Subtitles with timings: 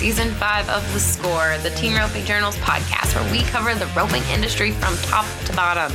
[0.00, 4.22] season five of The Score, the Team Roping Journals podcast, where we cover the roping
[4.32, 5.94] industry from top to bottom.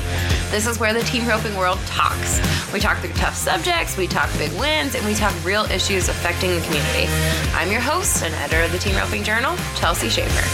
[0.52, 2.40] This is where the team roping world talks.
[2.72, 6.52] We talk through tough subjects, we talk big wins, and we talk real issues affecting
[6.52, 7.08] the community.
[7.56, 10.48] I'm your host and editor of the Team Roping Journal, Chelsea Schaefer.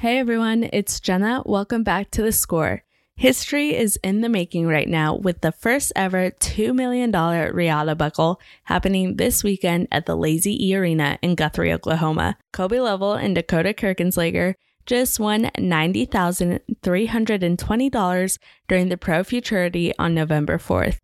[0.00, 1.42] Hey everyone, it's Jenna.
[1.44, 2.84] Welcome back to The Score.
[3.18, 8.40] History is in the making right now with the first ever $2 million Riata buckle
[8.62, 12.38] happening this weekend at the Lazy E Arena in Guthrie, Oklahoma.
[12.52, 14.54] Colby Lovell and Dakota Kirchenschlager
[14.86, 20.98] just won $90,320 during the Pro Futurity on November 4th.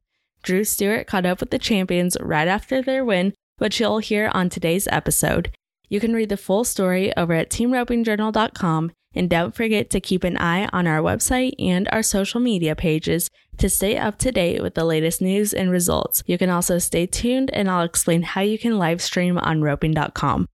[0.44, 4.48] Dru Stewart caught up with the champions right after their win, which you'll hear on
[4.48, 5.50] today's episode.
[5.88, 10.36] You can read the full story over at teamropingjournal.com and don't forget to keep an
[10.38, 14.74] eye on our website and our social media pages to stay up to date with
[14.74, 16.22] the latest news and results.
[16.26, 20.48] You can also stay tuned and I'll explain how you can live stream on roping.com.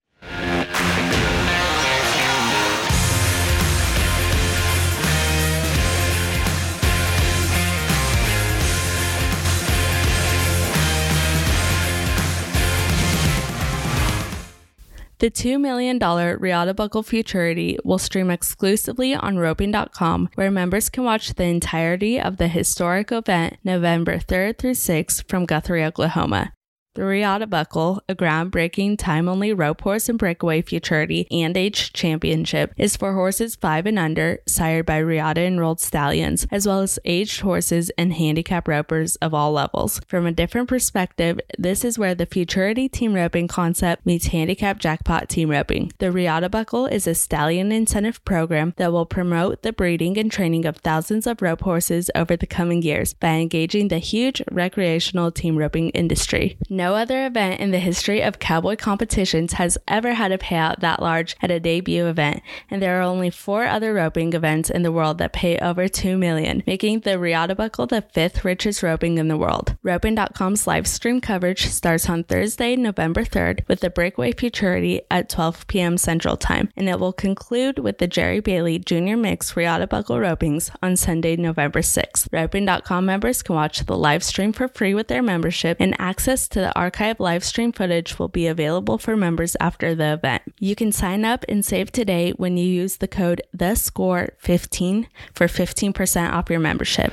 [15.20, 21.34] The $2 million Riata Buckle Futurity will stream exclusively on roping.com, where members can watch
[21.34, 26.54] the entirety of the historic event November 3rd through 6th from Guthrie, Oklahoma.
[26.94, 32.74] The Riata Buckle, a groundbreaking time only rope horse and breakaway futurity and age championship,
[32.76, 37.42] is for horses 5 and under, sired by Riata enrolled stallions, as well as aged
[37.42, 40.00] horses and handicap ropers of all levels.
[40.08, 45.28] From a different perspective, this is where the futurity team roping concept meets handicap jackpot
[45.28, 45.92] team roping.
[45.98, 50.66] The Riata Buckle is a stallion incentive program that will promote the breeding and training
[50.66, 55.56] of thousands of rope horses over the coming years by engaging the huge recreational team
[55.56, 56.58] roping industry.
[56.80, 61.02] No other event in the history of cowboy competitions has ever had a payout that
[61.02, 64.90] large at a debut event, and there are only four other roping events in the
[64.90, 69.28] world that pay over 2 million, making the Riata Buckle the fifth richest roping in
[69.28, 69.76] the world.
[69.82, 75.66] Roping.com's live stream coverage starts on Thursday, November 3rd with the Breakaway Futurity at 12
[75.66, 75.98] p.m.
[75.98, 80.70] Central Time, and it will conclude with the Jerry Bailey Junior Mix Riata Buckle Ropings
[80.82, 82.28] on Sunday, November 6th.
[82.32, 86.58] Roping.com members can watch the live stream for free with their membership, and access to
[86.60, 90.42] the archive live stream footage will be available for members after the event.
[90.58, 96.32] You can sign up and save today when you use the code THESCORE15 for 15%
[96.32, 97.12] off your membership.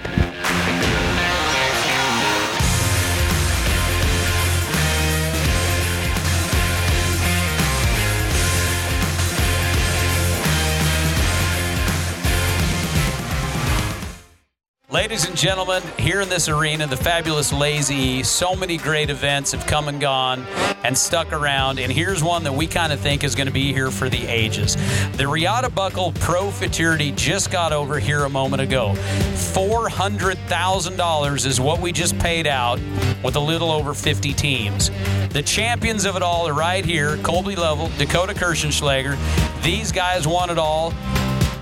[14.98, 19.68] Ladies and gentlemen, here in this arena, the fabulous Lazy, so many great events have
[19.68, 20.44] come and gone
[20.84, 21.78] and stuck around.
[21.78, 24.26] And here's one that we kind of think is going to be here for the
[24.26, 24.76] ages.
[25.12, 28.94] The Riata Buckle Pro Futurity just got over here a moment ago.
[28.96, 32.80] $400,000 is what we just paid out
[33.24, 34.90] with a little over 50 teams.
[35.30, 39.16] The champions of it all are right here Colby Lovell, Dakota Kirchenschlager.
[39.62, 40.92] These guys won it all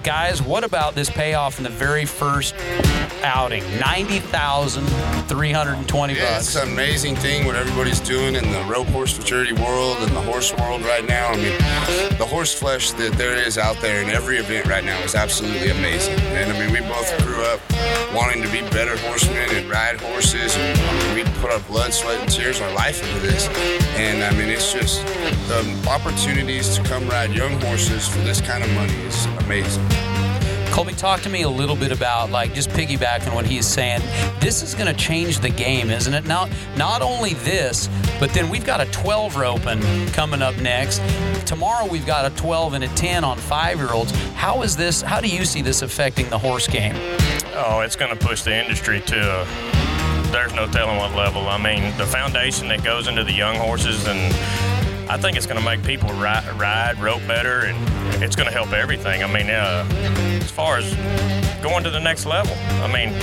[0.05, 2.53] guys, what about this payoff in the very first
[3.23, 3.63] outing?
[3.79, 4.85] Ninety thousand
[5.27, 6.47] three hundred and twenty Yeah, bucks.
[6.47, 10.21] it's an amazing thing what everybody's doing in the rope horse futurity world and the
[10.21, 11.29] horse world right now.
[11.29, 11.57] I mean,
[12.17, 15.69] the horse flesh that there is out there in every event right now is absolutely
[15.69, 16.19] amazing.
[16.19, 17.59] And I mean, we both grew up
[18.13, 22.29] wanting to be better horsemen and ride horses, and we put our blood, sweat, and
[22.31, 23.47] tears, our life into this.
[23.97, 25.05] And I mean, it's just
[25.47, 29.83] the opportunities to come ride young horses for this kind of money is amazing.
[30.75, 34.01] Colby, talk to me a little bit about like just piggybacking what he's saying.
[34.41, 36.25] This is going to change the game, isn't it?
[36.25, 37.87] Not not only this,
[38.19, 41.01] but then we've got a 12 roping coming up next.
[41.45, 44.11] Tomorrow we've got a 12 and a 10 on five-year-olds.
[44.33, 45.01] How is this?
[45.01, 46.95] How do you see this affecting the horse game?
[47.53, 49.47] Oh, it's going to push the industry to.
[50.33, 51.47] There's no telling what level.
[51.47, 54.19] I mean, the foundation that goes into the young horses, and
[55.07, 58.53] I think it's going to make people ride, ride rope better, and it's going to
[58.53, 59.23] help everything.
[59.23, 59.87] I mean, uh,
[60.41, 60.93] as far as
[61.61, 63.13] going to the next level, I mean,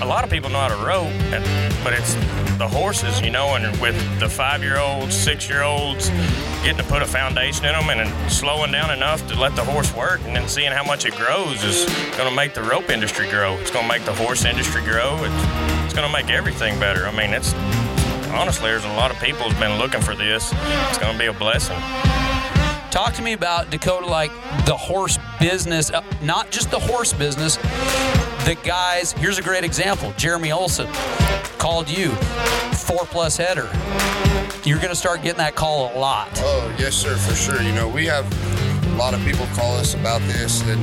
[0.00, 1.44] a lot of people know how to rope, and,
[1.84, 2.14] but it's
[2.58, 6.08] the horses, you know, and with the five-year-olds, six-year-olds,
[6.62, 9.64] getting to put a foundation in them and, and slowing down enough to let the
[9.64, 11.84] horse work, and then seeing how much it grows is
[12.16, 13.54] going to make the rope industry grow.
[13.58, 15.22] It's going to make the horse industry grow.
[15.22, 17.06] It's, it's going to make everything better.
[17.06, 17.52] I mean, it's
[18.32, 20.52] honestly, there's a lot of people who's been looking for this.
[20.88, 21.76] It's going to be a blessing.
[22.90, 24.30] Talk to me about Dakota, like
[24.64, 27.56] the horse business, uh, not just the horse business.
[28.46, 29.12] The guys.
[29.12, 30.14] Here's a great example.
[30.16, 30.88] Jeremy Olson
[31.58, 32.10] called you
[32.72, 33.68] four plus header.
[34.64, 36.28] You're going to start getting that call a lot.
[36.36, 37.60] Oh, yes, sir, for sure.
[37.60, 38.24] You know, we have
[38.96, 40.80] a lot of people call us about this, and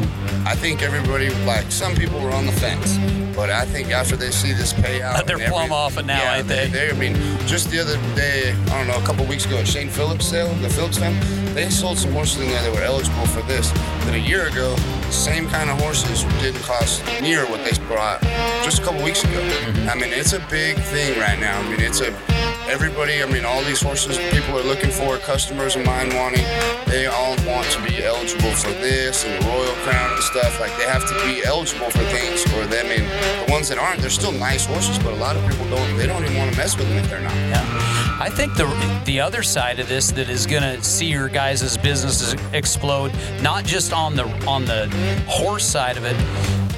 [0.47, 2.99] I think everybody, like, some people were on the fence.
[3.35, 6.37] But I think after they see this payout, They're and plumb off it now, yeah,
[6.37, 6.67] ain't they?
[6.67, 6.91] they?
[6.91, 7.15] I mean,
[7.47, 10.53] just the other day, I don't know, a couple weeks ago at Shane Phillips' sale,
[10.61, 11.19] the Phillips family,
[11.55, 13.71] they sold some horses in there that were eligible for this.
[14.05, 14.75] Then a year ago,
[15.09, 18.21] same kind of horses didn't cost near what they brought
[18.63, 19.41] just a couple weeks ago.
[19.41, 19.89] Mm-hmm.
[19.89, 21.59] I mean, it's a big thing right now.
[21.59, 22.11] I mean, it's a
[22.73, 23.21] everybody.
[23.21, 26.43] I mean, all these horses people are looking for, customers of mine wanting.
[26.87, 30.59] They all want to be eligible for this and the Royal Crown and stuff.
[30.59, 32.87] Like they have to be eligible for things, for them.
[32.87, 33.05] And
[33.45, 35.97] the ones that aren't, they're still nice horses, but a lot of people don't.
[35.97, 37.35] They don't even want to mess with them if they're not.
[37.35, 38.02] Yeah.
[38.19, 38.65] I think the
[39.05, 43.11] the other side of this that is going to see your guys' businesses explode,
[43.41, 44.87] not just on the on the
[45.27, 46.15] horse side of it,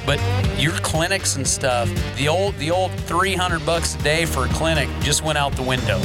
[0.06, 0.20] but
[0.58, 1.88] your clinics and stuff.
[2.16, 5.62] The old the old 300 bucks a day for a clinic just went out the
[5.62, 6.00] window.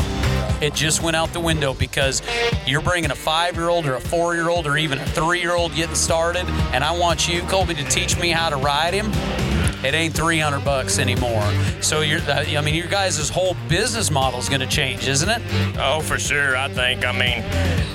[0.61, 2.21] It just went out the window because
[2.67, 6.91] you're bringing a five-year-old or a four-year-old or even a three-year-old getting started, and I
[6.95, 9.11] want you, Colby, to teach me how to ride him.
[9.83, 11.43] It ain't 300 bucks anymore.
[11.81, 15.41] So you're, I mean, your guys' whole business model is going to change, isn't it?
[15.77, 16.55] Oh, for sure.
[16.55, 17.05] I think.
[17.05, 17.43] I mean,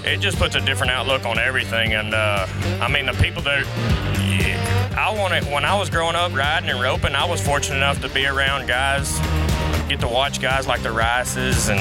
[0.05, 1.95] it just puts a different outlook on everything.
[1.95, 2.47] And uh,
[2.81, 3.65] I mean, the people that
[4.21, 8.01] yeah, I wanted when I was growing up riding and roping, I was fortunate enough
[8.03, 9.19] to be around guys,
[9.89, 11.81] get to watch guys like the Rices, and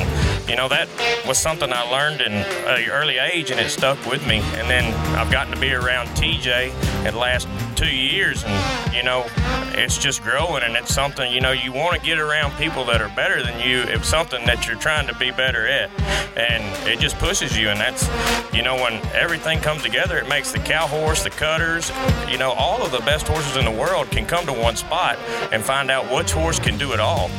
[0.50, 0.88] you know that
[1.28, 4.40] was something I learned in an early age, and it stuck with me.
[4.56, 9.04] And then I've gotten to be around TJ in the last two years, and you
[9.04, 9.26] know,
[9.74, 13.02] it's just growing, and it's something you know you want to get around people that
[13.02, 13.82] are better than you.
[13.84, 15.90] It's something that you're trying to be better at,
[16.38, 17.70] and it just pushes you.
[17.70, 18.08] And that's
[18.54, 21.92] you know when everything comes together, it makes the cow horse, the cutters,
[22.30, 25.18] you know, all of the best horses in the world can come to one spot
[25.52, 27.30] and find out which horse can do it all.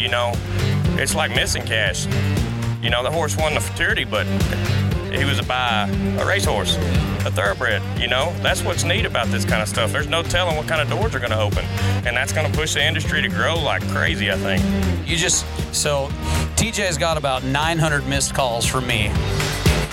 [0.00, 0.32] You know,
[0.96, 2.06] it's like missing cash.
[2.82, 4.26] You know, the horse won the futurity, but
[5.12, 5.88] he was a by
[6.18, 7.82] a racehorse, a thoroughbred.
[8.00, 9.92] You know, that's what's neat about this kind of stuff.
[9.92, 11.64] There's no telling what kind of doors are going to open,
[12.06, 14.30] and that's going to push the industry to grow like crazy.
[14.30, 14.64] I think.
[15.06, 15.44] You just
[15.74, 16.06] so
[16.56, 19.12] TJ's got about 900 missed calls from me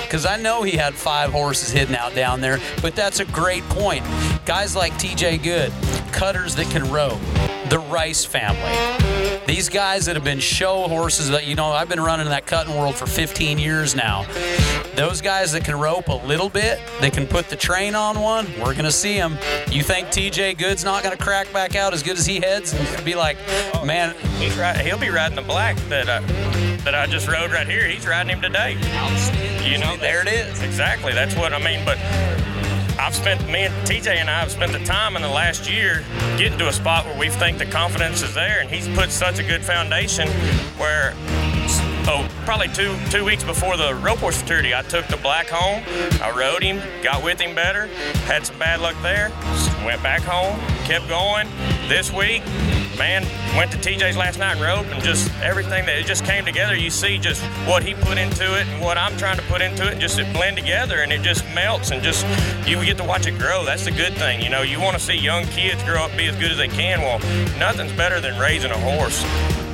[0.08, 2.60] because I know he had five horses hidden out down there.
[2.82, 4.06] But that's a great point.
[4.46, 5.72] Guys like TJ Good,
[6.12, 7.20] cutters that can row,
[7.70, 8.62] the Rice family.
[9.46, 12.76] These guys that have been show horses that, you know, I've been running that cutting
[12.76, 14.26] world for 15 years now.
[14.96, 18.48] Those guys that can rope a little bit, they can put the train on one,
[18.60, 19.38] we're going to see them.
[19.70, 22.74] You think TJ Good's not going to crack back out as good as he heads
[22.74, 23.38] and be like,
[23.86, 24.78] man, He's right.
[24.78, 26.20] He'll be riding the black that I,
[26.84, 27.88] that I just rode right here.
[27.88, 28.78] He's riding him today.
[29.68, 30.62] You know, there it is.
[30.62, 31.12] Exactly.
[31.14, 31.84] That's what I mean.
[31.84, 31.98] But
[32.98, 36.06] I've spent me and TJ and I have spent the time in the last year
[36.38, 39.40] getting to a spot where we think the confidence is there, and he's put such
[39.40, 40.30] a good foundation
[40.78, 41.14] where.
[42.10, 45.84] Oh, probably two two weeks before the rope horse futurity, I took the black home.
[46.22, 47.88] I rode him, got with him better,
[48.24, 49.30] had some bad luck there,
[49.84, 51.50] went back home, kept going.
[51.90, 52.44] This week,
[52.98, 53.24] man,
[53.56, 56.76] went to TJ's last night and rode, and just everything that it just came together.
[56.76, 59.88] You see just what he put into it and what I'm trying to put into
[59.88, 62.26] it, and just it blend together, and it just melts, and just
[62.68, 63.64] you get to watch it grow.
[63.66, 64.62] That's the good thing, you know.
[64.62, 67.02] You want to see young kids grow up, be as good as they can.
[67.02, 67.20] Well,
[67.60, 69.24] nothing's better than raising a horse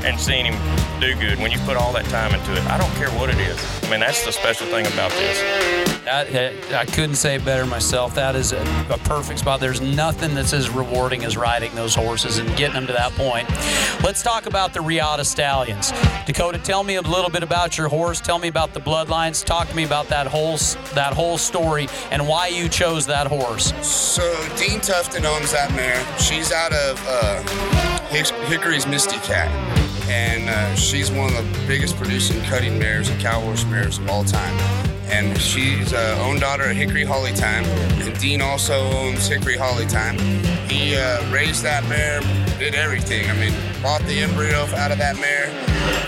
[0.04, 2.66] and seeing him do good when you put all that time into it.
[2.68, 3.84] I don't care what it is.
[3.84, 5.94] I mean, that's the special thing about this.
[6.06, 8.16] I, I couldn't say it better myself.
[8.16, 9.60] That is a, a perfect spot.
[9.60, 13.50] There's nothing that's as rewarding as riding those horses and getting them to that point.
[14.04, 15.92] Let's talk about the Riata Stallions.
[16.26, 18.22] Dakota, tell me a little bit about your horse.
[18.22, 19.44] Tell me about the bloodlines.
[19.44, 20.58] Talk to me about that whole
[20.94, 23.74] that whole story and why you chose that horse.
[23.86, 24.24] So
[24.58, 26.04] Dean Tufton owns that mare.
[26.20, 27.42] She's out of uh,
[28.10, 29.50] Hick- Hickory's Misty Cat,
[30.10, 34.10] and uh, she's one of the biggest producing cutting mares and cow horse mares of
[34.10, 34.58] all time.
[35.06, 39.86] And she's uh, own daughter of Hickory Holly Time, and Dean also owns Hickory Holly
[39.86, 40.18] Time.
[40.68, 42.22] He uh, raised that mare,
[42.58, 43.30] did everything.
[43.30, 45.52] I mean, bought the embryo out of that mare,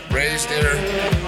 [0.09, 0.75] raised her,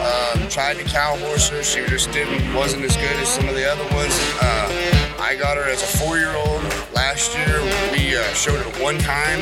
[0.02, 1.62] um, tried to cow horse her.
[1.62, 4.18] She just didn't wasn't as good as some of the other ones.
[4.42, 6.64] Uh, I got her as a four-year-old
[6.96, 7.62] last year.
[7.92, 9.42] We uh, showed her one time,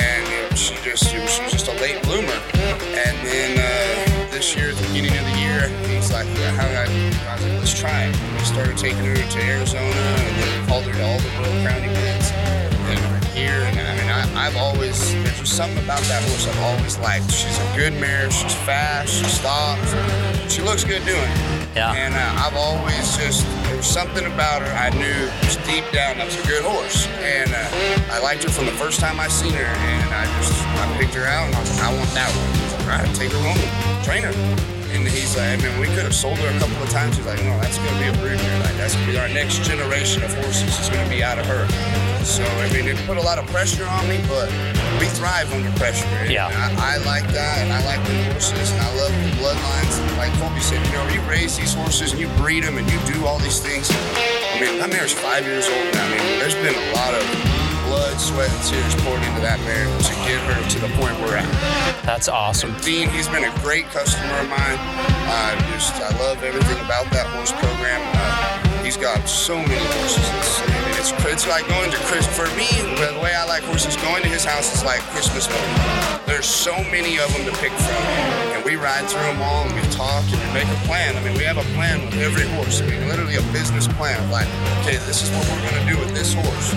[0.00, 2.55] and you know, she just she was just a late bloomer.
[3.06, 6.66] And then uh, this year, at the beginning of the year, he's like, yeah, how
[6.66, 6.90] I,
[7.30, 8.16] I was like, let's try it.
[8.34, 11.62] We started taking her to Arizona, and then we called her to all the Royal
[11.62, 12.32] Crown events.
[12.90, 16.46] And we're here, and I mean, I, I've always there's just something about that horse
[16.48, 17.30] I've always liked.
[17.30, 18.30] She's a good mare.
[18.30, 19.14] She's fast.
[19.14, 19.94] She stops.
[20.52, 21.22] She looks good doing.
[21.22, 21.68] it.
[21.76, 21.92] Yeah.
[21.92, 26.18] And uh, I've always just there was something about her I knew just deep down
[26.18, 29.28] that was a good horse, and uh, I liked her from the first time I
[29.28, 32.10] seen her, and I just I picked her out and I was like, I want
[32.14, 32.65] that one.
[32.86, 34.34] He's like, all right, take her home, train her.
[34.94, 37.16] And he's like, I mean, we could have sold her a couple of times.
[37.16, 38.38] He's like, no, that's gonna be a breeder.
[38.62, 41.66] Like that's gonna be our next generation of horses is gonna be out of her.
[42.22, 44.48] So I mean, it put a lot of pressure on me, but
[45.02, 46.06] we thrive under pressure.
[46.22, 46.46] And Yeah.
[46.48, 49.98] I, I like that, and I like the horses, and I love the bloodlines.
[50.00, 52.88] And like Colby said, you know, you raise these horses and you breed them and
[52.88, 53.90] you do all these things.
[53.90, 56.06] I mean, that mare's five years old now.
[56.06, 57.26] I mean, there's been a lot of
[57.96, 61.36] blood, sweat, and tears poured into that mare to get her to the point we're
[61.36, 61.48] at.
[62.04, 62.76] That's awesome.
[62.84, 64.78] Dean, he's been a great customer of mine.
[65.24, 68.04] Uh, just, I love everything about that horse program.
[68.12, 68.45] Uh,
[68.86, 70.22] he's got so many horses.
[70.38, 72.22] It's, it's, it's like going to Chris.
[72.22, 76.22] For me, the way I like horses, going to his house is like Christmas morning.
[76.24, 78.02] There's so many of them to pick from,
[78.54, 81.18] and we ride through them all, and we talk, and we make a plan.
[81.18, 82.80] I mean, we have a plan with every horse.
[82.80, 84.22] I mean, literally a business plan.
[84.30, 84.46] Like,
[84.86, 86.70] okay, this is what we're going to do with this horse.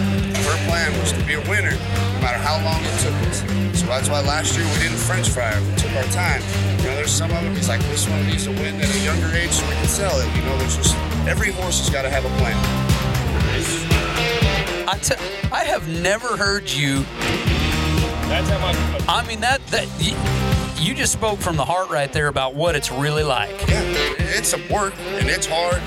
[0.49, 3.45] Her plan was to be a winner, no matter how long it took us.
[3.77, 5.61] So that's why last year we didn't French fry her.
[5.61, 6.41] We took our time.
[6.81, 7.53] You know, there's some of them.
[7.53, 10.17] He's like, this one needs to win at a younger age so we can sell
[10.17, 10.25] it.
[10.35, 10.97] You know, there's just
[11.27, 12.89] every horse has got to have a plan.
[15.51, 17.03] I have never heard you.
[18.29, 18.75] That's how much.
[19.07, 20.13] I mean that that you,
[20.77, 23.67] you just spoke from the heart right there about what it's really like.
[23.67, 23.81] Yeah,
[24.37, 25.81] it's a work and it's hard.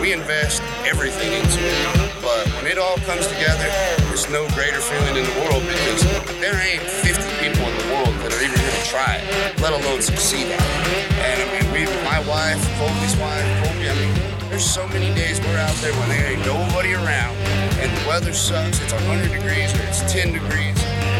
[0.00, 2.12] We invest everything into it.
[2.22, 3.66] But when it all comes together,
[4.06, 6.02] there's no greater feeling in the world because
[6.38, 10.00] there ain't 50 people in the world that are even gonna try it, let alone
[10.00, 11.12] succeed at it.
[11.26, 15.40] And I mean, we, my wife, Colby's wife, Colby, I mean, there's so many days
[15.40, 17.36] we're out there when there ain't nobody around
[17.78, 20.76] and the weather sucks, it's 100 degrees or it's 10 degrees.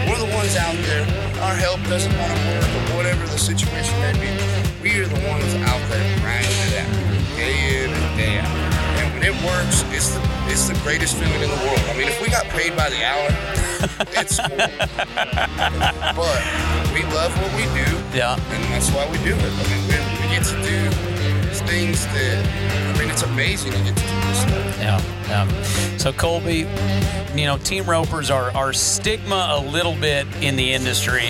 [0.08, 1.04] We're the ones out there,
[1.44, 4.30] our help doesn't want to work or whatever the situation may be.
[4.82, 6.90] We are the ones out there grinding it out,
[7.36, 8.56] day in and day out.
[8.98, 11.78] And when it works, it's the it's the greatest feeling in the world.
[11.90, 13.28] I mean, if we got paid by the hour,
[14.16, 14.56] it's cool.
[16.16, 16.40] but
[16.96, 18.34] we love what we do, Yeah.
[18.34, 19.44] and that's why we do it.
[19.44, 21.17] I mean, we, we get to do
[21.68, 24.78] things that I mean, it's amazing to get to do this stuff.
[24.78, 25.96] Yeah, yeah.
[25.98, 26.66] So Colby,
[27.34, 31.26] you know, team ropers are our stigma a little bit in the industry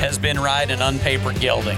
[0.00, 1.76] has been riding unpapered gelding.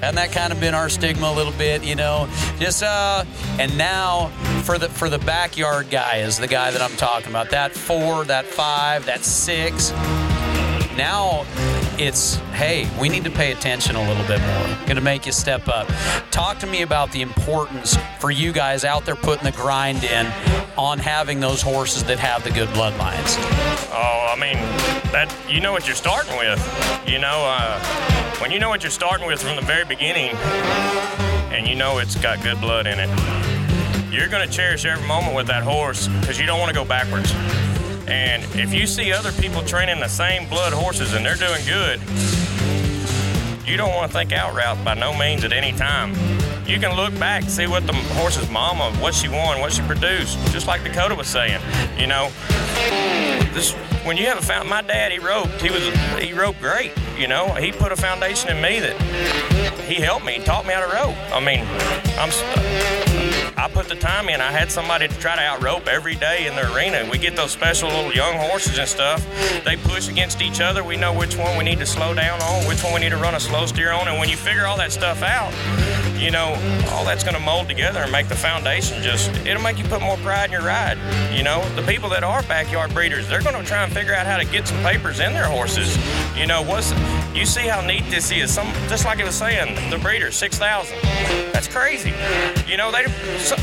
[0.00, 2.28] Hasn't that kind of been our stigma a little bit, you know?
[2.58, 3.24] Just uh
[3.58, 4.28] and now
[4.62, 7.50] for the for the backyard guy is the guy that I'm talking about.
[7.50, 9.90] That four, that five, that six.
[10.98, 11.46] Now
[11.98, 14.86] it's hey, we need to pay attention a little bit more.
[14.86, 15.88] Going to make you step up.
[16.30, 20.26] Talk to me about the importance for you guys out there putting the grind in
[20.76, 23.36] on having those horses that have the good bloodlines.
[23.92, 24.56] Oh, I mean,
[25.12, 26.58] that you know what you're starting with.
[27.06, 27.80] You know, uh,
[28.40, 30.36] when you know what you're starting with from the very beginning,
[31.52, 35.46] and you know it's got good blood in it, you're gonna cherish every moment with
[35.46, 37.32] that horse because you don't want to go backwards.
[38.08, 42.00] And if you see other people training the same blood horses and they're doing good,
[43.66, 46.14] you don't want to think out route by no means at any time.
[46.66, 50.38] You can look back, see what the horse's mama, what she won, what she produced,
[50.52, 51.60] just like Dakota was saying.
[51.98, 52.30] You know,
[53.54, 53.72] this
[54.04, 55.82] when you have a found my dad he roped he was
[56.22, 58.94] he roped great you know he put a foundation in me that
[59.80, 61.66] he helped me taught me how to rope i mean
[62.16, 62.30] i'm
[63.56, 64.40] i put the time in.
[64.40, 67.08] I had somebody to try to out rope every day in the arena.
[67.10, 69.26] We get those special little young horses and stuff.
[69.64, 70.84] They push against each other.
[70.84, 73.16] We know which one we need to slow down on which one we need to
[73.16, 74.08] run a slow steer on.
[74.08, 75.52] And when you figure all that stuff out
[76.18, 76.54] you know,
[76.90, 80.00] all that's going to mold together and make the foundation just, it'll make you put
[80.00, 80.98] more pride in your ride.
[81.32, 84.26] You know, the people that are backyard breeders, they're going to try and figure out
[84.26, 85.96] how to get some papers in their horses.
[86.36, 86.92] You know, what's,
[87.36, 88.52] you see how neat this is.
[88.52, 90.98] Some, just like it was saying, the breeder, 6,000.
[91.52, 92.12] That's crazy.
[92.66, 93.04] You know, they,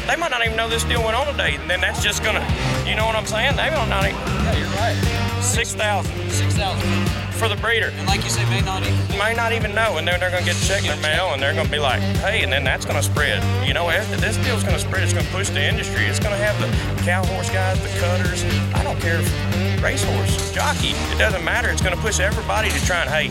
[0.07, 1.55] they might not even know this deal went on today.
[1.55, 3.55] And then that's just to, you know what I'm saying?
[3.55, 5.41] They might not even, Yeah, you're right.
[5.41, 7.22] 6,000 Six thousand.
[7.33, 9.17] For the breeder And like you say, may not even.
[9.17, 11.41] might not even know, and then they're gonna get a check in their mail, and
[11.41, 13.43] they're gonna be like, "Hey," and then that's gonna spread.
[13.65, 15.03] You know, after this deal's gonna spread.
[15.03, 16.05] It's gonna push the industry.
[16.05, 16.69] It's gonna have the
[17.03, 18.43] cow horse guys, the cutters.
[18.73, 20.93] I don't care if racehorse, jockey.
[21.11, 21.69] It doesn't matter.
[21.69, 23.27] It's gonna push everybody to try and hey,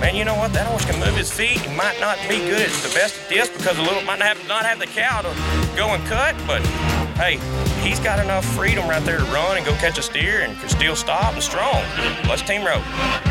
[0.00, 0.52] man, you know what?
[0.52, 1.60] That horse can move his feet.
[1.60, 4.28] He might not be good at the best at this because a little might not
[4.36, 5.30] have not have the cow to
[5.76, 6.60] go and cut, but
[7.16, 7.38] hey,
[7.82, 10.68] he's got enough freedom right there to run and go catch a steer and can
[10.68, 11.82] still stop and strong.
[12.28, 12.84] Let's team rope.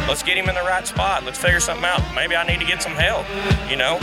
[0.07, 1.23] Let's get him in the right spot.
[1.23, 2.01] Let's figure something out.
[2.13, 3.25] Maybe I need to get some help.
[3.69, 3.97] You know,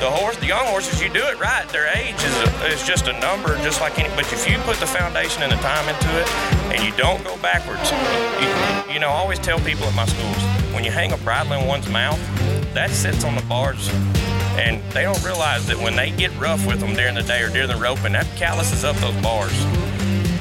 [0.00, 1.68] the horse, the young horses, you do it right.
[1.68, 4.08] Their age is, a, is just a number, just like any.
[4.14, 6.28] But if you put the foundation and the time into it,
[6.70, 7.90] and you don't go backwards,
[8.40, 11.52] you, you know, I always tell people at my schools when you hang a bridle
[11.52, 12.20] in one's mouth,
[12.74, 13.88] that sits on the bars
[14.56, 17.48] And they don't realize that when they get rough with them during the day or
[17.48, 19.52] during the roping, that calluses up those bars.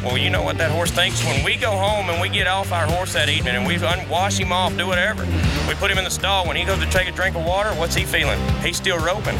[0.03, 1.24] Well, you know what that horse thinks?
[1.25, 3.77] When we go home and we get off our horse that evening and we
[4.10, 5.25] wash him off, do whatever,
[5.68, 6.48] we put him in the stall.
[6.48, 8.39] When he goes to take a drink of water, what's he feeling?
[8.62, 9.36] He's still roping.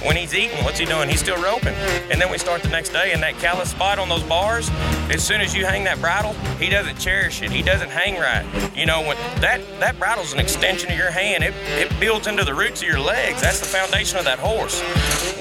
[0.00, 1.10] When he's eating, what's he doing?
[1.10, 1.74] He's still roping.
[2.10, 4.70] And then we start the next day, and that callous spot on those bars,
[5.10, 7.50] as soon as you hang that bridle, he doesn't cherish it.
[7.50, 8.46] He doesn't hang right.
[8.74, 11.44] You know, when that that bridle's an extension of your hand.
[11.44, 13.42] It, it builds into the roots of your legs.
[13.42, 14.80] That's the foundation of that horse.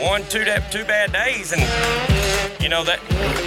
[0.01, 1.61] One, two, two bad days, and
[2.67, 2.99] you know that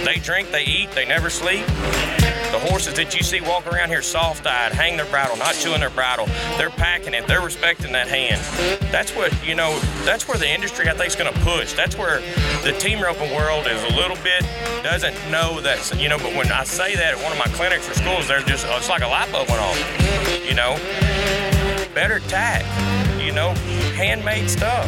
[0.03, 1.63] they drink, they eat, they never sleep.
[1.67, 5.91] The horses that you see walk around here soft-eyed, hang their bridle, not chewing their
[5.91, 6.25] bridle,
[6.57, 8.41] they're packing it, they're respecting that hand.
[8.91, 9.77] That's what you know.
[10.05, 11.73] That's where the industry I think is going to push.
[11.73, 12.19] That's where
[12.63, 14.41] the team roping world is a little bit
[14.81, 15.95] doesn't know that.
[16.01, 18.41] You know, but when I say that at one of my clinics or schools, they're
[18.41, 19.77] just it's like a light bulb went off.
[20.49, 20.77] You know,
[21.93, 22.65] better tack.
[23.21, 23.53] You know,
[24.01, 24.85] handmade stuff.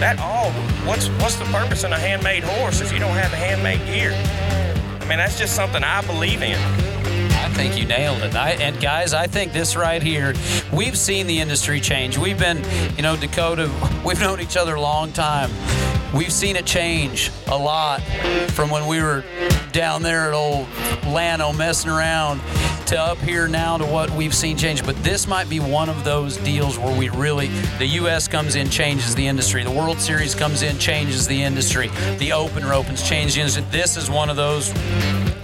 [0.00, 0.50] That all.
[0.86, 4.12] What's what's the purpose in a handmade horse if you don't have a handmade gear?
[5.00, 6.58] I mean, that's just something I believe in.
[7.32, 8.34] I think you nailed it.
[8.34, 10.34] I, and guys, I think this right here,
[10.72, 12.18] we've seen the industry change.
[12.18, 12.62] We've been,
[12.96, 13.70] you know, Dakota,
[14.04, 15.50] we've known each other a long time.
[16.14, 18.00] We've seen it change a lot
[18.50, 19.24] from when we were
[19.70, 20.66] down there at old
[21.06, 22.40] Llano messing around
[22.86, 24.84] to up here now to what we've seen change.
[24.84, 27.46] But this might be one of those deals where we really,
[27.78, 28.26] the U.S.
[28.26, 29.62] comes in, changes the industry.
[29.62, 31.88] The World Series comes in, changes the industry.
[32.18, 33.64] The Open Ropens change the industry.
[33.70, 34.72] This is one of those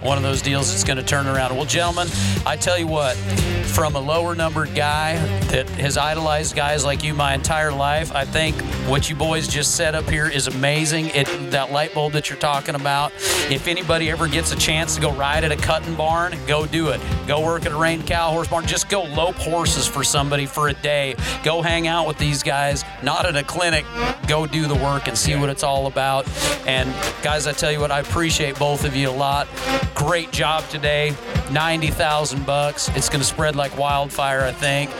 [0.06, 1.54] one of those deals that's going to turn around.
[1.56, 2.08] Well, gentlemen,
[2.46, 5.16] I tell you what, from a lower numbered guy
[5.48, 8.54] that has idolized guys like you my entire life, I think
[8.88, 11.06] what you boys just set up here is amazing.
[11.06, 13.12] It that light bulb that you're talking about.
[13.50, 16.88] If anybody ever gets a chance to go ride at a cutting barn, go do
[16.88, 17.00] it.
[17.26, 18.66] Go work at a reined cow horse barn.
[18.66, 21.16] Just go lope horses for somebody for a day.
[21.42, 22.84] Go hang out with these guys.
[23.02, 23.84] Not at a clinic.
[24.28, 26.26] Go do the work and see what it's all about.
[26.66, 29.48] And guys, I tell you what, I appreciate both of you a lot.
[29.96, 31.14] Great job today.
[31.50, 32.90] 90,000 bucks.
[32.90, 34.90] It's going to spread like wildfire, I think.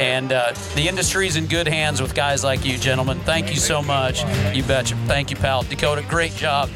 [0.00, 3.18] And uh, the industry's in good hands with guys like you, gentlemen.
[3.20, 4.24] Thank you so much.
[4.54, 4.96] You betcha.
[5.06, 5.62] Thank you, pal.
[5.62, 6.70] Dakota, great job.